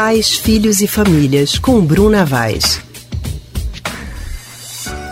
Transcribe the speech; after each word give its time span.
Pais, 0.00 0.36
Filhos 0.36 0.80
e 0.80 0.86
Famílias, 0.86 1.58
com 1.58 1.84
Bruna 1.84 2.24
Vaz. 2.24 2.80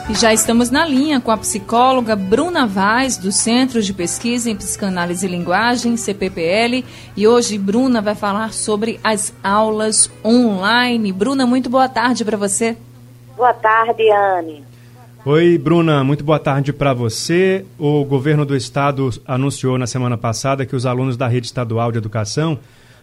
E 0.08 0.14
já 0.14 0.32
estamos 0.32 0.70
na 0.70 0.86
linha 0.86 1.20
com 1.20 1.32
a 1.32 1.36
psicóloga 1.36 2.14
Bruna 2.14 2.68
Vaz, 2.68 3.16
do 3.16 3.32
Centro 3.32 3.82
de 3.82 3.92
Pesquisa 3.92 4.48
em 4.48 4.54
Psicanálise 4.54 5.26
e 5.26 5.28
Linguagem, 5.28 5.96
CPPL. 5.96 6.84
E 7.16 7.26
hoje 7.26 7.58
Bruna 7.58 8.00
vai 8.00 8.14
falar 8.14 8.52
sobre 8.52 9.00
as 9.02 9.34
aulas 9.42 10.08
online. 10.24 11.12
Bruna, 11.12 11.44
muito 11.48 11.68
boa 11.68 11.88
tarde 11.88 12.24
para 12.24 12.36
você. 12.36 12.76
Boa 13.36 13.54
tarde, 13.54 14.08
Anne. 14.08 14.62
Oi, 15.24 15.58
Bruna, 15.58 16.04
muito 16.04 16.22
boa 16.22 16.38
tarde 16.38 16.72
para 16.72 16.94
você. 16.94 17.66
O 17.76 18.04
governo 18.04 18.46
do 18.46 18.54
estado 18.54 19.10
anunciou 19.26 19.78
na 19.78 19.88
semana 19.88 20.16
passada 20.16 20.64
que 20.64 20.76
os 20.76 20.86
alunos 20.86 21.16
da 21.16 21.26
rede 21.26 21.48
estadual 21.48 21.90
de 21.90 21.98
educação 21.98 22.56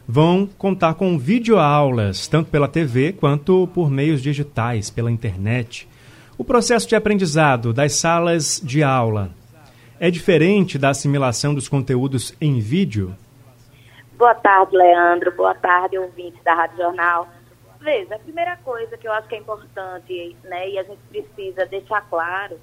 vão 0.07 0.47
contar 0.57 0.95
com 0.95 1.17
videoaulas, 1.17 2.27
tanto 2.27 2.49
pela 2.49 2.67
TV 2.67 3.13
quanto 3.13 3.67
por 3.73 3.89
meios 3.89 4.21
digitais, 4.21 4.89
pela 4.89 5.11
internet. 5.11 5.87
O 6.37 6.43
processo 6.43 6.87
de 6.87 6.95
aprendizado 6.95 7.73
das 7.73 7.93
salas 7.93 8.61
de 8.63 8.83
aula 8.83 9.31
é 9.99 10.11
diferente 10.11 10.77
da 10.77 10.89
assimilação 10.89 11.53
dos 11.53 11.69
conteúdos 11.69 12.35
em 12.41 12.59
vídeo? 12.59 13.15
Boa 14.17 14.35
tarde, 14.35 14.75
Leandro. 14.75 15.31
Boa 15.35 15.55
tarde, 15.55 15.97
ouvinte 15.97 16.41
da 16.43 16.53
Rádio 16.53 16.77
Jornal. 16.77 17.27
Veja, 17.79 18.15
a 18.15 18.19
primeira 18.19 18.57
coisa 18.57 18.97
que 18.97 19.07
eu 19.07 19.11
acho 19.11 19.27
que 19.27 19.35
é 19.35 19.37
importante, 19.37 20.35
né, 20.43 20.69
e 20.69 20.79
a 20.79 20.83
gente 20.83 20.99
precisa 21.09 21.65
deixar 21.65 22.01
claro, 22.09 22.59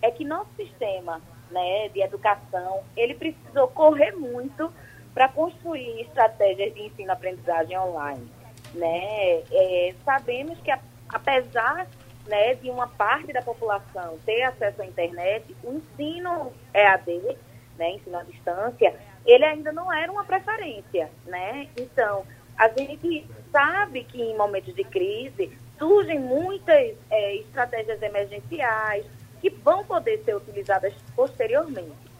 é 0.00 0.10
que 0.10 0.24
nosso 0.24 0.48
sistema, 0.56 1.20
né, 1.50 1.88
de 1.90 2.00
educação, 2.00 2.80
ele 2.96 3.14
precisou 3.14 3.68
correr 3.68 4.12
muito 4.12 4.72
para 5.14 5.28
construir 5.28 6.00
estratégias 6.00 6.74
de 6.74 6.82
ensino-aprendizagem 6.82 7.78
online, 7.78 8.30
né? 8.74 9.42
É, 9.50 9.94
sabemos 10.04 10.58
que 10.60 10.70
apesar 11.08 11.86
né, 12.26 12.54
de 12.54 12.70
uma 12.70 12.88
parte 12.88 13.32
da 13.32 13.42
população 13.42 14.18
ter 14.24 14.42
acesso 14.42 14.82
à 14.82 14.86
internet, 14.86 15.54
o 15.62 15.74
ensino 15.74 16.52
EAD, 16.72 17.36
né, 17.78 17.92
ensino 17.92 18.18
à 18.18 18.22
distância, 18.22 18.94
ele 19.26 19.44
ainda 19.44 19.72
não 19.72 19.92
era 19.92 20.10
uma 20.10 20.24
preferência, 20.24 21.10
né? 21.26 21.68
Então, 21.76 22.24
a 22.56 22.68
gente 22.68 23.26
sabe 23.50 24.04
que 24.04 24.20
em 24.20 24.36
momentos 24.36 24.74
de 24.74 24.84
crise 24.84 25.50
surgem 25.78 26.18
muitas 26.18 26.94
é, 27.10 27.36
estratégias 27.36 28.00
emergenciais 28.02 29.04
que 29.40 29.50
vão 29.50 29.84
poder 29.84 30.22
ser 30.24 30.36
utilizadas 30.36 30.94
posteriormente. 31.16 32.11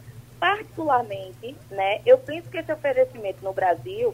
Particularmente, 0.42 1.56
né, 1.70 2.00
eu 2.04 2.18
penso 2.18 2.50
que 2.50 2.58
esse 2.58 2.72
oferecimento 2.72 3.44
no 3.44 3.52
Brasil 3.52 4.12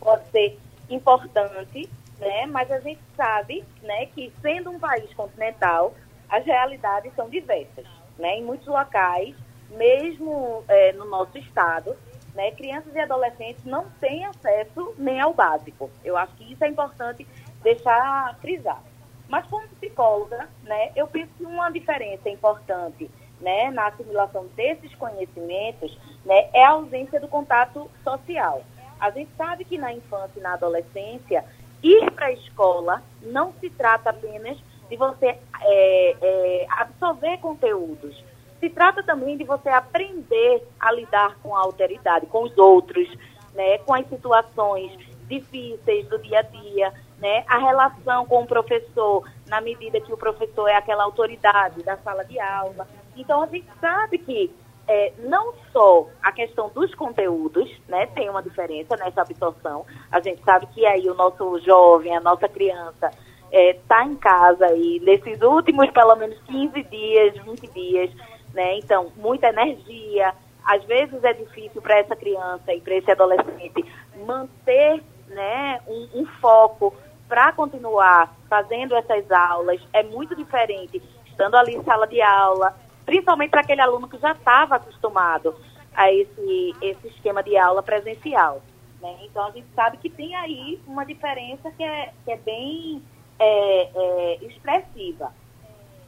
pode 0.00 0.28
ser 0.30 0.58
importante 0.90 1.88
né? 2.18 2.46
Mas 2.46 2.70
a 2.70 2.80
gente 2.80 3.00
sabe, 3.16 3.64
né, 3.82 4.06
que 4.06 4.32
sendo 4.40 4.70
um 4.70 4.78
país 4.78 5.12
continental, 5.14 5.94
as 6.28 6.44
realidades 6.44 7.14
são 7.14 7.28
diversas, 7.28 7.86
né? 8.18 8.38
Em 8.38 8.44
muitos 8.44 8.66
locais, 8.66 9.34
mesmo 9.70 10.64
é, 10.68 10.92
no 10.92 11.04
nosso 11.04 11.36
estado, 11.38 11.96
né, 12.34 12.50
crianças 12.52 12.94
e 12.94 13.00
adolescentes 13.00 13.64
não 13.64 13.88
têm 14.00 14.24
acesso 14.26 14.94
nem 14.98 15.20
ao 15.20 15.32
básico. 15.32 15.90
Eu 16.04 16.16
acho 16.16 16.34
que 16.34 16.52
isso 16.52 16.62
é 16.64 16.68
importante 16.68 17.26
deixar 17.62 18.36
frisar. 18.40 18.82
Mas 19.28 19.46
como 19.46 19.66
psicóloga, 19.68 20.48
né, 20.62 20.92
eu 20.94 21.06
penso 21.06 21.32
que 21.36 21.44
uma 21.44 21.70
diferença 21.70 22.28
importante 22.28 23.10
né, 23.40 23.70
na 23.70 23.88
assimilação 23.88 24.46
desses 24.56 24.94
conhecimentos 24.94 25.96
né, 26.24 26.48
é 26.52 26.64
a 26.64 26.70
ausência 26.70 27.20
do 27.20 27.28
contato 27.28 27.90
social. 28.02 28.62
A 28.98 29.10
gente 29.10 29.30
sabe 29.36 29.64
que 29.64 29.76
na 29.76 29.92
infância 29.92 30.38
e 30.38 30.40
na 30.40 30.54
adolescência 30.54 31.44
ir 31.82 32.10
para 32.12 32.26
a 32.26 32.32
escola 32.32 33.02
não 33.22 33.52
se 33.60 33.68
trata 33.70 34.10
apenas 34.10 34.58
de 34.88 34.96
você 34.96 35.38
é, 35.60 36.16
é, 36.20 36.66
absorver 36.70 37.38
conteúdos. 37.38 38.24
Se 38.60 38.70
trata 38.70 39.02
também 39.02 39.36
de 39.36 39.44
você 39.44 39.68
aprender 39.68 40.66
a 40.80 40.90
lidar 40.92 41.36
com 41.42 41.54
a 41.54 41.60
alteridade, 41.60 42.26
com 42.26 42.44
os 42.44 42.56
outros, 42.56 43.08
né, 43.54 43.78
com 43.78 43.94
as 43.94 44.08
situações 44.08 44.92
difíceis 45.28 46.08
do 46.08 46.18
dia 46.18 46.38
a 46.38 46.42
dia, 46.42 46.94
né, 47.18 47.44
a 47.46 47.58
relação 47.58 48.24
com 48.26 48.42
o 48.42 48.46
professor, 48.46 49.28
na 49.46 49.60
medida 49.60 50.00
que 50.00 50.12
o 50.12 50.16
professor 50.16 50.68
é 50.68 50.74
aquela 50.74 51.04
autoridade 51.04 51.82
da 51.82 51.96
sala 51.98 52.24
de 52.24 52.38
aula. 52.38 52.86
Então, 53.16 53.42
a 53.42 53.46
gente 53.46 53.68
sabe 53.80 54.18
que 54.18 54.54
é, 54.88 55.12
não 55.18 55.52
só 55.72 56.06
a 56.22 56.30
questão 56.30 56.70
dos 56.70 56.94
conteúdos, 56.94 57.68
né, 57.88 58.06
tem 58.06 58.30
uma 58.30 58.42
diferença 58.42 58.96
nessa 58.96 59.22
absorção. 59.22 59.84
A 60.10 60.20
gente 60.20 60.42
sabe 60.44 60.66
que 60.66 60.86
aí 60.86 61.08
o 61.08 61.14
nosso 61.14 61.58
jovem, 61.60 62.16
a 62.16 62.20
nossa 62.20 62.48
criança, 62.48 63.10
está 63.10 63.50
é, 63.52 63.74
tá 63.88 64.04
em 64.04 64.16
casa 64.16 64.66
aí 64.66 65.00
nesses 65.00 65.40
últimos 65.40 65.90
pelo 65.90 66.14
menos 66.16 66.38
15 66.46 66.82
dias, 66.84 67.36
20 67.38 67.66
dias, 67.72 68.10
né? 68.54 68.78
Então, 68.78 69.12
muita 69.16 69.48
energia. 69.48 70.34
Às 70.64 70.84
vezes 70.84 71.22
é 71.22 71.32
difícil 71.32 71.80
para 71.80 71.98
essa 71.98 72.16
criança 72.16 72.72
e 72.72 72.80
para 72.80 72.94
esse 72.94 73.10
adolescente 73.10 73.84
manter 74.24 75.02
né, 75.28 75.80
um, 75.86 76.20
um 76.20 76.26
foco 76.40 76.94
para 77.28 77.52
continuar 77.52 78.34
fazendo 78.48 78.96
essas 78.96 79.30
aulas. 79.30 79.80
É 79.92 80.02
muito 80.02 80.34
diferente 80.34 81.02
estando 81.26 81.54
ali 81.56 81.76
em 81.76 81.84
sala 81.84 82.06
de 82.06 82.20
aula, 82.22 82.74
principalmente 83.06 83.50
para 83.50 83.60
aquele 83.60 83.80
aluno 83.80 84.08
que 84.08 84.18
já 84.18 84.32
estava 84.32 84.76
acostumado 84.76 85.54
a 85.94 86.12
esse, 86.12 86.74
esse 86.82 87.06
esquema 87.08 87.42
de 87.42 87.56
aula 87.56 87.82
presencial. 87.82 88.60
Né? 89.00 89.16
Então, 89.22 89.46
a 89.46 89.50
gente 89.52 89.68
sabe 89.74 89.96
que 89.98 90.10
tem 90.10 90.34
aí 90.34 90.78
uma 90.86 91.06
diferença 91.06 91.70
que 91.70 91.82
é, 91.82 92.12
que 92.24 92.32
é 92.32 92.36
bem 92.36 93.02
é, 93.38 93.90
é, 93.94 94.44
expressiva. 94.44 95.32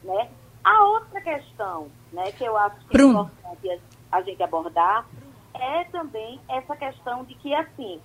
Né? 0.03 0.29
A 0.63 0.83
outra 0.83 1.21
questão 1.21 1.89
né, 2.11 2.31
que 2.33 2.43
eu 2.43 2.55
acho 2.57 2.75
que 2.87 3.01
é 3.01 3.03
importante 3.03 3.81
a 4.11 4.21
gente 4.21 4.43
abordar 4.43 5.07
é 5.53 5.85
também 5.85 6.39
essa 6.49 6.75
questão 6.75 7.23
de 7.23 7.33
que, 7.35 7.53
assim, 7.53 7.99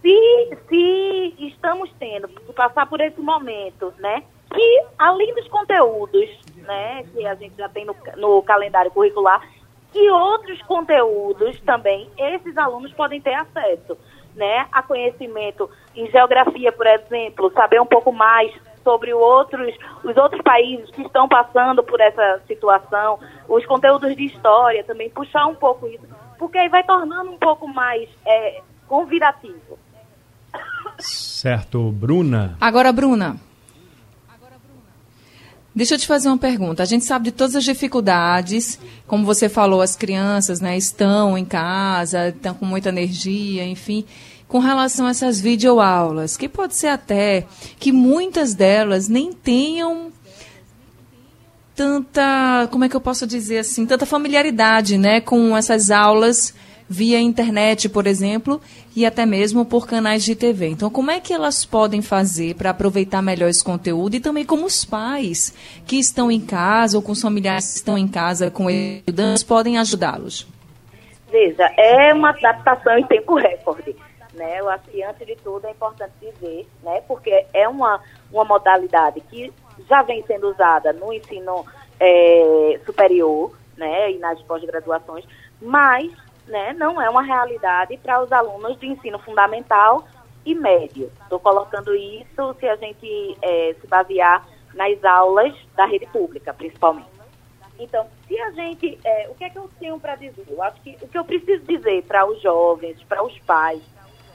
se, 0.00 0.58
se 0.68 1.34
estamos 1.38 1.90
tendo 1.98 2.28
que 2.28 2.52
passar 2.52 2.86
por 2.86 3.00
esse 3.00 3.20
momento, 3.20 3.92
né, 3.98 4.22
que 4.52 4.84
além 4.98 5.34
dos 5.34 5.48
conteúdos, 5.48 6.28
né, 6.68 7.02
que 7.10 7.26
a 7.26 7.34
gente 7.34 7.56
já 7.56 7.68
tem 7.68 7.86
no, 7.86 7.96
no 8.18 8.42
calendário 8.42 8.90
curricular, 8.90 9.40
que 9.90 10.10
outros 10.10 10.60
conteúdos 10.62 11.58
também 11.60 12.10
esses 12.18 12.56
alunos 12.58 12.92
podem 12.92 13.22
ter 13.22 13.32
acesso, 13.32 13.96
né, 14.34 14.66
a 14.70 14.82
conhecimento 14.82 15.68
em 15.96 16.08
geografia, 16.10 16.70
por 16.70 16.86
exemplo, 16.86 17.50
saber 17.52 17.80
um 17.80 17.86
pouco 17.86 18.12
mais 18.12 18.54
sobre 18.84 19.14
outros, 19.14 19.74
os 20.04 20.16
outros 20.16 20.42
países 20.42 20.90
que 20.90 21.02
estão 21.02 21.26
passando 21.26 21.82
por 21.82 22.00
essa 22.00 22.40
situação, 22.46 23.18
os 23.48 23.64
conteúdos 23.64 24.14
de 24.14 24.26
história 24.26 24.84
também, 24.84 25.08
puxar 25.08 25.46
um 25.46 25.54
pouco 25.54 25.86
isso, 25.88 26.06
porque 26.38 26.58
aí 26.58 26.68
vai 26.68 26.84
tornando 26.84 27.30
um 27.30 27.38
pouco 27.38 27.66
mais 27.66 28.08
é, 28.26 28.60
convidativo. 28.86 29.78
Certo, 30.98 31.90
Bruna. 31.92 32.56
Agora, 32.60 32.92
Bruna, 32.92 33.36
Deixa 35.78 35.94
eu 35.94 35.98
te 36.00 36.08
fazer 36.08 36.26
uma 36.26 36.36
pergunta. 36.36 36.82
A 36.82 36.86
gente 36.86 37.04
sabe 37.04 37.26
de 37.26 37.30
todas 37.30 37.54
as 37.54 37.62
dificuldades, 37.62 38.80
como 39.06 39.24
você 39.24 39.48
falou, 39.48 39.80
as 39.80 39.94
crianças 39.94 40.60
né, 40.60 40.76
estão 40.76 41.38
em 41.38 41.44
casa, 41.44 42.30
estão 42.30 42.52
com 42.52 42.66
muita 42.66 42.88
energia, 42.88 43.64
enfim, 43.64 44.04
com 44.48 44.58
relação 44.58 45.06
a 45.06 45.10
essas 45.10 45.40
videoaulas, 45.40 46.36
que 46.36 46.48
pode 46.48 46.74
ser 46.74 46.88
até 46.88 47.46
que 47.78 47.92
muitas 47.92 48.54
delas 48.54 49.06
nem 49.06 49.32
tenham 49.32 50.10
tanta, 51.76 52.66
como 52.72 52.82
é 52.82 52.88
que 52.88 52.96
eu 52.96 53.00
posso 53.00 53.24
dizer 53.24 53.58
assim, 53.58 53.86
tanta 53.86 54.04
familiaridade 54.04 54.98
né, 54.98 55.20
com 55.20 55.56
essas 55.56 55.92
aulas 55.92 56.52
via 56.88 57.20
internet, 57.20 57.88
por 57.88 58.06
exemplo, 58.06 58.60
e 58.96 59.04
até 59.04 59.26
mesmo 59.26 59.64
por 59.64 59.86
canais 59.86 60.24
de 60.24 60.34
TV. 60.34 60.68
Então, 60.68 60.88
como 60.88 61.10
é 61.10 61.20
que 61.20 61.32
elas 61.32 61.64
podem 61.64 62.00
fazer 62.00 62.54
para 62.54 62.70
aproveitar 62.70 63.20
melhor 63.20 63.48
esse 63.48 63.62
conteúdo 63.62 64.14
e 64.14 64.20
também 64.20 64.44
como 64.44 64.64
os 64.64 64.84
pais 64.84 65.54
que 65.86 65.98
estão 65.98 66.30
em 66.30 66.40
casa 66.40 66.96
ou 66.96 67.02
com 67.02 67.12
os 67.12 67.20
familiares 67.20 67.72
que 67.72 67.78
estão 67.78 67.98
em 67.98 68.08
casa 68.08 68.50
com 68.50 68.70
estudantes 68.70 69.42
podem 69.42 69.78
ajudá-los? 69.78 70.46
Veja, 71.30 71.64
é 71.76 72.14
uma 72.14 72.30
adaptação 72.30 72.96
em 72.98 73.04
tempo 73.04 73.34
recorde. 73.36 73.94
Né? 74.32 74.60
Eu 74.60 74.70
acho 74.70 74.84
que, 74.84 75.02
antes 75.02 75.26
de 75.26 75.36
tudo, 75.36 75.66
é 75.66 75.70
importante 75.70 76.12
dizer, 76.20 76.66
né? 76.82 77.02
porque 77.06 77.44
é 77.52 77.68
uma, 77.68 78.00
uma 78.32 78.44
modalidade 78.44 79.20
que 79.28 79.52
já 79.88 80.02
vem 80.02 80.24
sendo 80.26 80.48
usada 80.48 80.92
no 80.92 81.12
ensino 81.12 81.66
é, 82.00 82.80
superior 82.86 83.52
né? 83.76 84.12
e 84.12 84.18
nas 84.18 84.40
pós-graduações, 84.42 85.24
mas 85.60 86.10
né, 86.48 86.72
não 86.72 87.00
é 87.00 87.08
uma 87.08 87.22
realidade 87.22 87.96
para 87.98 88.22
os 88.22 88.32
alunos 88.32 88.78
de 88.78 88.86
ensino 88.86 89.18
fundamental 89.18 90.06
e 90.44 90.54
médio. 90.54 91.12
Estou 91.22 91.38
colocando 91.38 91.94
isso 91.94 92.54
se 92.58 92.66
a 92.66 92.76
gente 92.76 93.36
é, 93.42 93.74
se 93.80 93.86
basear 93.86 94.46
nas 94.74 95.02
aulas 95.04 95.54
da 95.76 95.86
rede 95.86 96.06
pública, 96.06 96.52
principalmente. 96.54 97.18
Então, 97.78 98.08
se 98.26 98.38
a 98.40 98.50
gente. 98.50 98.98
É, 99.04 99.28
o 99.28 99.34
que 99.34 99.44
é 99.44 99.50
que 99.50 99.58
eu 99.58 99.70
tenho 99.78 100.00
para 100.00 100.16
dizer? 100.16 100.44
Eu 100.48 100.62
acho 100.62 100.80
que 100.82 100.96
o 101.00 101.06
que 101.06 101.16
eu 101.16 101.24
preciso 101.24 101.64
dizer 101.64 102.02
para 102.04 102.26
os 102.26 102.40
jovens, 102.42 103.00
para 103.04 103.22
os 103.22 103.38
pais, 103.40 103.80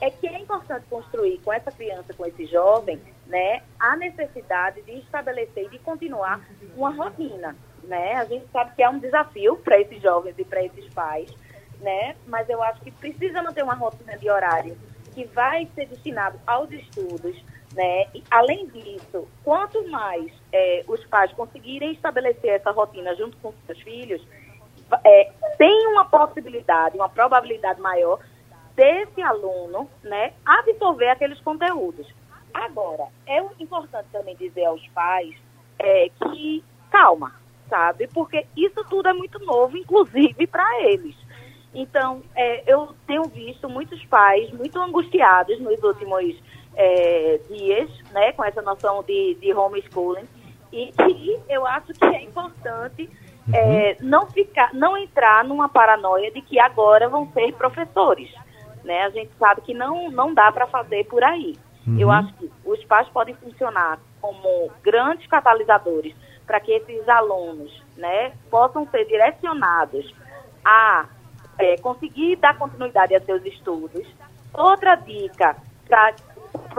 é 0.00 0.10
que 0.10 0.26
é 0.26 0.38
importante 0.38 0.86
construir 0.88 1.38
com 1.44 1.52
essa 1.52 1.70
criança, 1.70 2.14
com 2.14 2.24
esse 2.26 2.46
jovem, 2.46 3.00
né, 3.26 3.62
a 3.78 3.96
necessidade 3.96 4.82
de 4.82 4.92
estabelecer 4.98 5.66
e 5.66 5.68
de 5.68 5.78
continuar 5.78 6.40
uma 6.76 6.90
rotina, 6.90 7.56
né? 7.84 8.14
A 8.14 8.24
gente 8.24 8.46
sabe 8.50 8.74
que 8.74 8.82
é 8.82 8.88
um 8.88 8.98
desafio 8.98 9.56
para 9.56 9.80
esses 9.80 10.02
jovens 10.02 10.34
e 10.38 10.44
para 10.44 10.64
esses 10.64 10.92
pais, 10.92 11.30
né? 11.80 12.16
Mas 12.26 12.48
eu 12.48 12.62
acho 12.62 12.80
que 12.80 12.90
precisa 12.90 13.42
manter 13.42 13.62
uma 13.62 13.74
rotina 13.74 14.16
de 14.16 14.30
horário 14.30 14.76
que 15.14 15.24
vai 15.26 15.68
ser 15.74 15.86
destinado 15.86 16.40
aos 16.46 16.70
estudos, 16.70 17.36
né? 17.74 18.06
E, 18.14 18.22
além 18.30 18.66
disso, 18.66 19.28
quanto 19.44 19.88
mais 19.88 20.32
é, 20.52 20.84
os 20.88 21.04
pais 21.06 21.32
conseguirem 21.32 21.92
estabelecer 21.92 22.50
essa 22.50 22.70
rotina 22.70 23.14
junto 23.14 23.36
com 23.38 23.52
seus 23.66 23.80
filhos, 23.80 24.26
é, 25.04 25.32
tem 25.56 25.86
uma 25.88 26.04
possibilidade, 26.04 26.96
uma 26.96 27.08
probabilidade 27.08 27.80
maior 27.80 28.18
desse 28.74 29.22
aluno, 29.22 29.88
né, 30.02 30.32
absorver 30.44 31.08
aqueles 31.08 31.40
conteúdos. 31.40 32.06
Agora, 32.52 33.08
é 33.26 33.38
importante 33.58 34.08
também 34.12 34.36
dizer 34.36 34.64
aos 34.64 34.86
pais 34.88 35.34
é, 35.78 36.08
que 36.08 36.64
calma, 36.90 37.34
sabe? 37.68 38.08
Porque 38.08 38.46
isso 38.56 38.84
tudo 38.88 39.08
é 39.08 39.12
muito 39.12 39.38
novo, 39.40 39.76
inclusive 39.76 40.46
para 40.46 40.82
eles. 40.82 41.16
Então, 41.74 42.22
é, 42.36 42.62
eu 42.72 42.94
tenho 43.06 43.24
visto 43.24 43.68
muitos 43.68 44.02
pais 44.06 44.50
muito 44.52 44.78
angustiados 44.80 45.60
nos 45.60 45.82
últimos 45.82 46.36
é, 46.76 47.40
dias, 47.48 47.90
né, 48.12 48.32
com 48.32 48.44
essa 48.44 48.62
noção 48.62 49.02
de, 49.02 49.34
de 49.40 49.52
homeschooling, 49.52 50.28
e 50.72 50.92
que 50.92 51.40
eu 51.48 51.66
acho 51.66 51.92
que 51.92 52.04
é 52.04 52.22
importante 52.22 53.08
é, 53.52 53.96
uhum. 54.00 54.08
não 54.08 54.26
ficar, 54.26 54.72
não 54.72 54.96
entrar 54.96 55.44
numa 55.44 55.68
paranoia 55.68 56.30
de 56.30 56.40
que 56.40 56.58
agora 56.58 57.08
vão 57.08 57.30
ser 57.32 57.52
professores, 57.54 58.32
né? 58.82 59.02
A 59.02 59.10
gente 59.10 59.30
sabe 59.38 59.60
que 59.60 59.74
não 59.74 60.10
não 60.10 60.34
dá 60.34 60.50
para 60.50 60.66
fazer 60.66 61.04
por 61.04 61.22
aí. 61.22 61.54
Uhum. 61.86 61.98
Eu 61.98 62.10
acho 62.10 62.32
que 62.34 62.50
os 62.64 62.82
pais 62.86 63.08
podem 63.10 63.34
funcionar 63.36 64.00
como 64.20 64.70
grandes 64.82 65.26
catalisadores 65.26 66.14
para 66.46 66.58
que 66.58 66.72
esses 66.72 67.08
alunos, 67.08 67.82
né, 67.96 68.32
possam 68.50 68.86
ser 68.90 69.04
direcionados 69.06 70.12
a 70.64 71.06
é, 71.58 71.76
conseguir 71.78 72.36
dar 72.36 72.56
continuidade 72.58 73.14
a 73.14 73.20
seus 73.20 73.44
estudos. 73.44 74.06
Outra 74.52 74.94
dica 74.94 75.56
para 75.88 76.14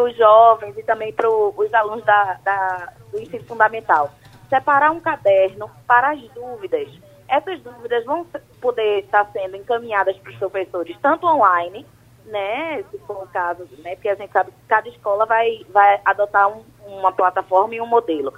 os 0.03 0.15
jovens 0.15 0.77
e 0.77 0.83
também 0.83 1.11
para 1.13 1.29
os 1.29 1.73
alunos 1.73 2.05
da, 2.05 2.39
da, 2.43 2.93
do 3.11 3.19
ensino 3.19 3.43
fundamental: 3.45 4.11
separar 4.49 4.91
um 4.91 4.99
caderno 4.99 5.69
para 5.87 6.11
as 6.11 6.21
dúvidas. 6.33 6.89
Essas 7.27 7.59
dúvidas 7.61 8.05
vão 8.05 8.25
poder 8.61 8.99
estar 8.99 9.25
sendo 9.31 9.57
encaminhadas 9.57 10.15
para 10.17 10.31
os 10.31 10.37
professores, 10.37 10.95
tanto 11.01 11.25
online, 11.25 11.85
né, 12.25 12.83
se 12.91 12.97
for 12.99 13.23
o 13.23 13.27
caso, 13.27 13.67
né, 13.79 13.95
porque 13.95 14.09
a 14.09 14.15
gente 14.15 14.31
sabe 14.31 14.51
que 14.51 14.67
cada 14.67 14.87
escola 14.89 15.25
vai, 15.25 15.65
vai 15.69 15.99
adotar 16.05 16.47
um, 16.49 16.63
uma 16.85 17.11
plataforma 17.11 17.73
e 17.73 17.81
um 17.81 17.87
modelo. 17.87 18.31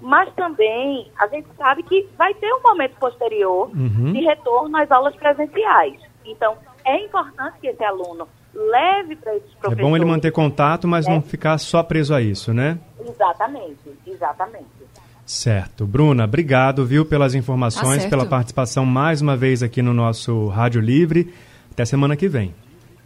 Mas 0.00 0.32
também 0.34 1.10
a 1.18 1.26
gente 1.28 1.48
sabe 1.56 1.82
que 1.82 2.08
vai 2.16 2.32
ter 2.34 2.52
um 2.54 2.62
momento 2.62 2.96
posterior 2.96 3.70
uhum. 3.74 4.12
de 4.12 4.20
retorno 4.20 4.76
às 4.76 4.90
aulas 4.90 5.14
presenciais. 5.16 6.00
Então, 6.24 6.56
é 6.84 7.04
importante 7.04 7.58
que 7.60 7.68
esse 7.68 7.84
aluno 7.84 8.26
leve 8.54 9.16
para 9.16 9.36
esses 9.36 9.50
professores. 9.50 9.78
É 9.78 9.82
bom 9.82 9.96
ele 9.96 10.04
manter 10.04 10.32
contato, 10.32 10.88
mas 10.88 11.06
né? 11.06 11.14
não 11.14 11.22
ficar 11.22 11.58
só 11.58 11.82
preso 11.82 12.14
a 12.14 12.20
isso, 12.20 12.52
né? 12.52 12.78
Exatamente, 13.00 13.78
exatamente. 14.06 14.80
Certo. 15.24 15.86
Bruna, 15.86 16.24
obrigado, 16.24 16.84
viu, 16.84 17.06
pelas 17.06 17.34
informações, 17.34 18.02
tá 18.02 18.10
pela 18.10 18.26
participação 18.26 18.84
mais 18.84 19.22
uma 19.22 19.36
vez 19.36 19.62
aqui 19.62 19.80
no 19.80 19.94
nosso 19.94 20.48
Rádio 20.48 20.80
Livre. 20.80 21.32
Até 21.70 21.84
semana 21.84 22.16
que 22.16 22.28
vem. 22.28 22.52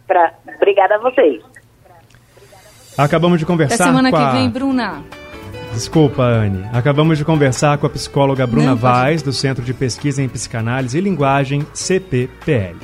Pra... 0.07 0.33
Obrigada 0.55 0.95
a 0.95 0.97
vocês. 0.97 1.43
Acabamos 2.97 3.39
de 3.39 3.45
conversar 3.45 3.75
Até 3.75 3.83
semana 3.83 4.09
com 4.09 4.17
a... 4.17 4.31
que 4.31 4.37
vem, 4.37 4.49
Bruna. 4.49 5.03
Desculpa, 5.75 6.23
Anne. 6.23 6.63
Acabamos 6.71 7.17
de 7.17 7.25
conversar 7.25 7.77
com 7.77 7.85
a 7.85 7.89
psicóloga 7.89 8.47
Bruna 8.47 8.67
Não, 8.67 8.75
Vaz, 8.77 9.21
do 9.21 9.33
Centro 9.33 9.61
de 9.61 9.73
Pesquisa 9.73 10.23
em 10.23 10.29
Psicanálise 10.29 10.97
e 10.97 11.01
Linguagem, 11.01 11.67
CPPL. 11.73 12.77